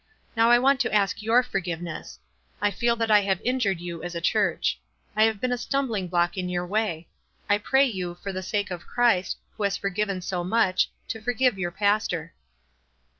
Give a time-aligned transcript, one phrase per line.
[0.35, 2.17] Now I want to ask your forgiveness.
[2.59, 4.79] I feel that I have injured you as a church.
[5.15, 7.07] I have been a stumbling block in your way.
[7.47, 11.53] I pray you for the sake of Christ, who has forgiven so much, to forgive
[11.53, 12.33] 3'our pastor."